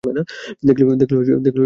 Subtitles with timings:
[0.63, 1.59] দেখলে, অতোটাও খারাপ না।